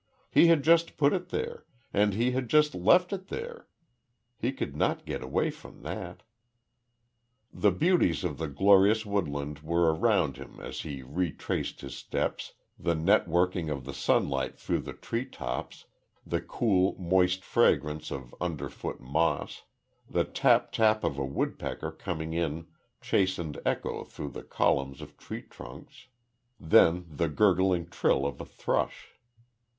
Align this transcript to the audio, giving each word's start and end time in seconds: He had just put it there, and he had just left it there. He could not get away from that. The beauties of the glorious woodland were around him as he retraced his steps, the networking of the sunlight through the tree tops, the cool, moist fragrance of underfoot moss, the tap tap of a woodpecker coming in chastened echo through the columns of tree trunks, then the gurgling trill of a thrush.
He 0.31 0.47
had 0.47 0.63
just 0.63 0.97
put 0.97 1.13
it 1.13 1.29
there, 1.29 1.63
and 1.93 2.15
he 2.15 2.31
had 2.31 2.49
just 2.49 2.73
left 2.73 3.13
it 3.13 3.27
there. 3.27 3.67
He 4.35 4.51
could 4.51 4.75
not 4.75 5.05
get 5.05 5.21
away 5.21 5.51
from 5.51 5.83
that. 5.83 6.23
The 7.53 7.71
beauties 7.71 8.23
of 8.23 8.39
the 8.39 8.47
glorious 8.47 9.05
woodland 9.05 9.59
were 9.59 9.93
around 9.93 10.37
him 10.37 10.59
as 10.59 10.79
he 10.79 11.03
retraced 11.03 11.81
his 11.81 11.95
steps, 11.95 12.53
the 12.79 12.95
networking 12.95 13.71
of 13.71 13.85
the 13.85 13.93
sunlight 13.93 14.57
through 14.57 14.79
the 14.79 14.93
tree 14.95 15.23
tops, 15.23 15.85
the 16.25 16.41
cool, 16.41 16.95
moist 16.97 17.43
fragrance 17.43 18.09
of 18.09 18.33
underfoot 18.41 18.99
moss, 19.01 19.65
the 20.09 20.23
tap 20.23 20.71
tap 20.71 21.03
of 21.03 21.19
a 21.19 21.23
woodpecker 21.25 21.91
coming 21.91 22.33
in 22.33 22.65
chastened 23.01 23.59
echo 23.63 24.03
through 24.03 24.29
the 24.29 24.41
columns 24.41 24.99
of 24.99 25.15
tree 25.15 25.43
trunks, 25.43 26.07
then 26.59 27.05
the 27.07 27.29
gurgling 27.29 27.87
trill 27.87 28.25
of 28.25 28.41
a 28.41 28.45
thrush. 28.45 29.09